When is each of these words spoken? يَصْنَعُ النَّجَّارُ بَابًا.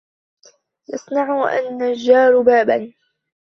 يَصْنَعُ 0.89 1.47
النَّجَّارُ 1.59 2.41
بَابًا. 2.43 2.93